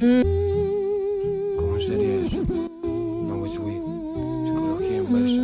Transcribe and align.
¿Cómo 0.00 1.80
sería 1.80 2.22
eso? 2.22 2.44
No 2.46 3.44
es 3.44 3.58
weed. 3.58 3.82
Psicología 4.46 4.96
inversa. 4.98 5.42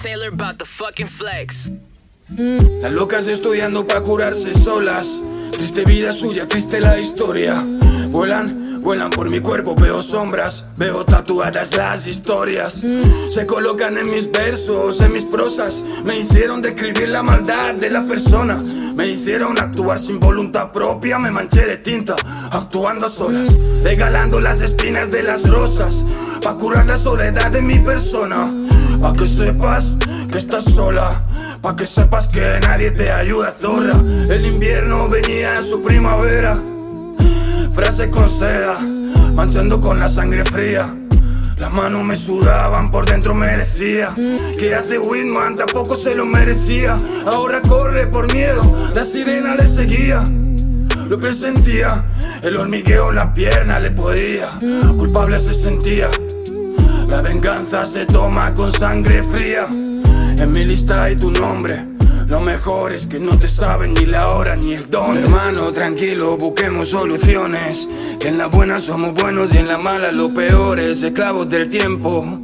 Taylor 0.00 0.32
about 0.32 0.58
the 0.58 0.64
fucking 0.64 1.08
flex. 1.08 1.72
Las 2.80 2.94
locas 2.94 3.26
estudiando 3.26 3.86
para 3.86 4.02
curarse 4.02 4.54
solas. 4.54 5.20
Triste 5.50 5.84
vida 5.84 6.12
suya, 6.12 6.46
triste 6.46 6.78
la 6.78 6.96
historia. 6.96 7.66
Vuelan, 8.10 8.80
vuelan 8.82 9.10
por 9.10 9.30
mi 9.30 9.40
cuerpo, 9.40 9.74
veo 9.74 10.02
sombras, 10.02 10.66
veo 10.76 11.04
tatuadas 11.04 11.76
las 11.76 12.06
historias. 12.06 12.82
Se 13.30 13.46
colocan 13.46 13.96
en 13.98 14.10
mis 14.10 14.30
versos, 14.30 15.00
en 15.00 15.12
mis 15.12 15.24
prosas. 15.24 15.84
Me 16.04 16.18
hicieron 16.18 16.60
describir 16.60 17.08
la 17.08 17.22
maldad 17.22 17.74
de 17.74 17.88
la 17.88 18.06
persona. 18.06 18.56
Me 18.94 19.06
hicieron 19.06 19.58
actuar 19.58 19.98
sin 19.98 20.18
voluntad 20.18 20.72
propia, 20.72 21.18
me 21.18 21.30
manché 21.30 21.64
de 21.64 21.76
tinta, 21.76 22.16
actuando 22.50 23.06
a 23.06 23.08
solas, 23.08 23.56
regalando 23.82 24.40
las 24.40 24.60
espinas 24.60 25.10
de 25.10 25.22
las 25.22 25.48
rosas, 25.48 26.04
pa' 26.42 26.56
curar 26.56 26.86
la 26.86 26.96
soledad 26.96 27.50
de 27.50 27.62
mi 27.62 27.78
persona. 27.78 28.52
Pa' 29.00 29.12
que 29.12 29.26
sepas 29.26 29.96
que 30.30 30.38
estás 30.38 30.64
sola, 30.64 31.24
pa' 31.62 31.76
que 31.76 31.86
sepas 31.86 32.28
que 32.28 32.58
nadie 32.60 32.90
te 32.90 33.10
ayuda, 33.10 33.54
zorra. 33.58 33.94
El 34.28 34.44
invierno 34.44 35.08
venía 35.08 35.56
en 35.56 35.64
su 35.64 35.80
primavera, 35.80 36.60
frase 37.72 38.10
con 38.10 38.28
seda, 38.28 38.78
manchando 39.34 39.80
con 39.80 39.98
la 39.98 40.08
sangre 40.08 40.44
fría. 40.44 40.94
Las 41.58 41.72
manos 41.72 42.04
me 42.04 42.16
sudaban, 42.16 42.90
por 42.90 43.04
dentro 43.04 43.34
me 43.34 43.54
decía 43.58 44.14
Que 44.58 44.74
hace 44.74 44.98
Whitman, 44.98 45.56
tampoco 45.56 45.94
se 45.94 46.14
lo 46.14 46.24
merecía. 46.24 46.96
Ahora 47.26 47.60
corre 47.60 48.06
por 48.06 48.32
miedo, 48.32 48.60
la 48.94 49.04
sirena 49.04 49.54
le 49.54 49.66
seguía. 49.66 50.24
Lo 51.06 51.18
presentía, 51.18 52.04
el 52.42 52.56
hormigueo 52.56 53.10
en 53.10 53.16
la 53.16 53.34
pierna 53.34 53.78
le 53.78 53.90
podía. 53.90 54.48
Culpable 54.96 55.38
se 55.38 55.52
sentía. 55.52 56.08
La 57.08 57.20
venganza 57.20 57.84
se 57.84 58.06
toma 58.06 58.54
con 58.54 58.70
sangre 58.70 59.22
fría. 59.22 59.66
En 59.70 60.52
mi 60.52 60.64
lista 60.64 61.02
hay 61.02 61.16
tu 61.16 61.30
nombre 61.30 61.89
lo 62.30 62.40
mejor 62.40 62.92
es 62.92 63.06
que 63.06 63.18
no 63.18 63.36
te 63.36 63.48
saben 63.48 63.92
ni 63.92 64.06
la 64.06 64.28
hora 64.28 64.54
ni 64.54 64.74
el 64.74 64.88
don. 64.88 65.18
Hermano, 65.18 65.72
tranquilo, 65.72 66.36
busquemos 66.36 66.90
soluciones. 66.90 67.88
Que 68.20 68.28
en 68.28 68.38
la 68.38 68.46
buena 68.46 68.78
somos 68.78 69.14
buenos 69.14 69.52
y 69.52 69.58
en 69.58 69.66
la 69.66 69.78
mala 69.78 70.12
lo 70.12 70.32
peor 70.32 70.78
es 70.78 71.02
esclavos 71.02 71.48
del 71.48 71.68
tiempo. 71.68 72.40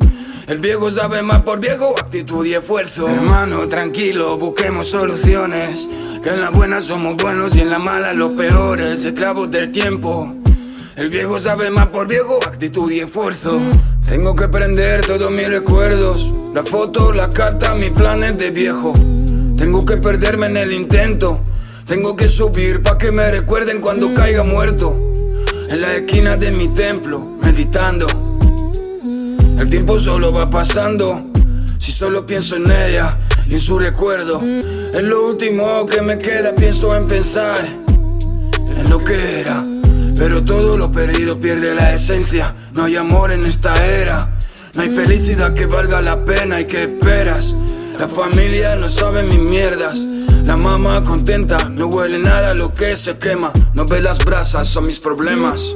El 0.48 0.58
viejo 0.58 0.90
sabe 0.90 1.22
más 1.22 1.42
por 1.42 1.60
viejo, 1.60 1.94
actitud 1.96 2.44
y 2.44 2.54
esfuerzo. 2.54 3.08
Hermano, 3.08 3.68
tranquilo, 3.68 4.36
busquemos 4.36 4.88
soluciones. 4.88 5.88
Que 6.20 6.30
en 6.30 6.40
la 6.40 6.50
buena 6.50 6.80
somos 6.80 7.16
buenos 7.16 7.54
y 7.54 7.60
en 7.60 7.70
la 7.70 7.78
mala 7.78 8.12
lo 8.12 8.34
peor 8.34 8.80
es 8.80 9.04
esclavos 9.04 9.48
del 9.52 9.70
tiempo. 9.70 10.34
El 10.96 11.10
viejo 11.10 11.38
sabe 11.38 11.70
más 11.70 11.86
por 11.88 12.08
viejo, 12.08 12.40
actitud 12.44 12.90
y 12.90 13.00
esfuerzo. 13.00 13.56
Tengo 14.04 14.34
que 14.34 14.48
prender 14.48 15.06
todos 15.06 15.30
mis 15.30 15.48
recuerdos. 15.48 16.32
La 16.52 16.64
foto, 16.64 17.12
la 17.12 17.28
carta, 17.28 17.76
mis 17.76 17.90
planes 17.90 18.36
de 18.36 18.50
viejo. 18.50 18.92
Tengo 19.56 19.84
que 19.84 19.96
perderme 19.96 20.46
en 20.46 20.56
el 20.58 20.72
intento. 20.72 21.42
Tengo 21.86 22.14
que 22.14 22.28
subir 22.28 22.82
pa' 22.82 22.98
que 22.98 23.10
me 23.10 23.30
recuerden 23.30 23.80
cuando 23.80 24.12
caiga 24.12 24.42
muerto. 24.42 24.94
En 25.68 25.80
la 25.80 25.94
esquina 25.94 26.36
de 26.36 26.52
mi 26.52 26.68
templo, 26.68 27.38
meditando. 27.42 28.06
El 29.58 29.68
tiempo 29.70 29.98
solo 29.98 30.32
va 30.32 30.50
pasando. 30.50 31.26
Si 31.78 31.90
solo 31.90 32.26
pienso 32.26 32.56
en 32.56 32.70
ella 32.70 33.18
y 33.48 33.54
en 33.54 33.60
su 33.60 33.78
recuerdo. 33.78 34.42
Es 34.42 35.02
lo 35.02 35.26
último 35.26 35.86
que 35.86 36.02
me 36.02 36.18
queda, 36.18 36.54
pienso 36.54 36.94
en 36.94 37.06
pensar 37.06 37.64
en 37.64 38.90
lo 38.90 38.98
que 38.98 39.40
era. 39.40 39.64
Pero 40.16 40.44
todo 40.44 40.76
lo 40.76 40.92
perdido 40.92 41.38
pierde 41.38 41.74
la 41.74 41.94
esencia. 41.94 42.54
No 42.74 42.84
hay 42.84 42.96
amor 42.96 43.32
en 43.32 43.44
esta 43.44 43.84
era. 43.86 44.36
No 44.74 44.82
hay 44.82 44.90
felicidad 44.90 45.54
que 45.54 45.64
valga 45.64 46.02
la 46.02 46.24
pena 46.24 46.60
y 46.60 46.66
que 46.66 46.84
esperas. 46.84 47.54
La 47.98 48.08
familia 48.08 48.76
no 48.76 48.88
sabe 48.88 49.22
mis 49.22 49.38
mierdas. 49.38 50.04
La 50.44 50.56
mamá 50.56 51.02
contenta, 51.02 51.68
no 51.70 51.86
huele 51.86 52.18
nada 52.18 52.54
lo 52.54 52.74
que 52.74 52.94
se 52.94 53.16
quema. 53.18 53.52
No 53.74 53.84
ve 53.86 54.00
las 54.02 54.24
brasas, 54.24 54.68
son 54.68 54.86
mis 54.86 55.00
problemas. 55.00 55.74